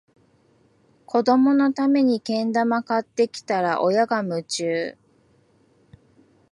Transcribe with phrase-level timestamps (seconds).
[1.05, 4.97] 子どものためにけん玉買ってきたら、親が夢中